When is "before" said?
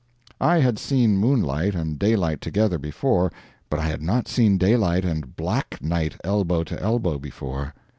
2.79-3.31, 7.19-7.75